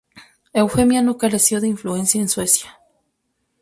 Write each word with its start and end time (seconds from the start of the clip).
Eufemia 0.61 0.99
no 1.03 1.15
careció 1.15 1.61
de 1.61 1.67
influencia 1.67 2.19
en 2.19 2.27
Suecia. 2.27 2.79